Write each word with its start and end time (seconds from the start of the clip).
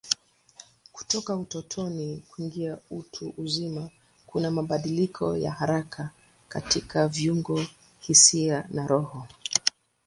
Kutoka 0.93 1.35
utotoni 1.35 2.23
kuingia 2.29 2.77
utu 2.91 3.33
uzima 3.37 3.89
kuna 4.27 4.51
mabadiliko 4.51 5.37
ya 5.37 5.51
haraka 5.51 6.09
katika 6.49 7.07
viungo, 7.07 7.65
hisia 7.99 8.67
na 8.71 8.87
roho. 8.87 9.27